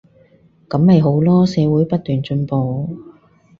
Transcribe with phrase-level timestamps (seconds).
[0.67, 2.89] 噉咪好囉，社會不斷進步